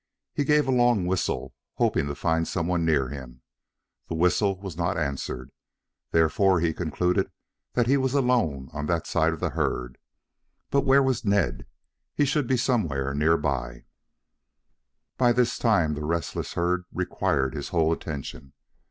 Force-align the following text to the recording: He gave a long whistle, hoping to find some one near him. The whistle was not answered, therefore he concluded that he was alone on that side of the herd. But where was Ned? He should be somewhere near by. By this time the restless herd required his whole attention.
He 0.33 0.43
gave 0.45 0.67
a 0.67 0.71
long 0.71 1.05
whistle, 1.05 1.53
hoping 1.75 2.07
to 2.07 2.15
find 2.15 2.47
some 2.47 2.65
one 2.65 2.83
near 2.83 3.09
him. 3.09 3.43
The 4.09 4.15
whistle 4.15 4.57
was 4.59 4.75
not 4.75 4.97
answered, 4.97 5.51
therefore 6.09 6.59
he 6.59 6.73
concluded 6.73 7.29
that 7.73 7.85
he 7.85 7.97
was 7.97 8.15
alone 8.15 8.67
on 8.73 8.87
that 8.87 9.05
side 9.05 9.31
of 9.31 9.39
the 9.39 9.51
herd. 9.51 9.99
But 10.71 10.85
where 10.85 11.03
was 11.03 11.23
Ned? 11.23 11.67
He 12.15 12.25
should 12.25 12.47
be 12.47 12.57
somewhere 12.57 13.13
near 13.13 13.37
by. 13.37 13.85
By 15.17 15.33
this 15.33 15.59
time 15.59 15.93
the 15.93 16.03
restless 16.03 16.53
herd 16.53 16.85
required 16.91 17.53
his 17.53 17.69
whole 17.69 17.93
attention. 17.93 18.53